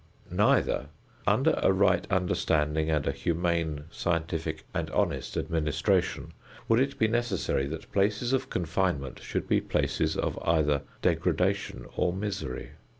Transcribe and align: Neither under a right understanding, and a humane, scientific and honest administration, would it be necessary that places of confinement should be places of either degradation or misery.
Neither 0.33 0.87
under 1.27 1.53
a 1.61 1.71
right 1.71 2.07
understanding, 2.11 2.89
and 2.89 3.05
a 3.05 3.11
humane, 3.11 3.83
scientific 3.91 4.63
and 4.73 4.89
honest 4.89 5.37
administration, 5.37 6.33
would 6.67 6.79
it 6.79 6.97
be 6.97 7.07
necessary 7.07 7.67
that 7.67 7.91
places 7.91 8.33
of 8.33 8.49
confinement 8.49 9.19
should 9.21 9.47
be 9.47 9.61
places 9.61 10.17
of 10.17 10.39
either 10.41 10.81
degradation 11.03 11.85
or 11.95 12.11
misery. 12.13 12.71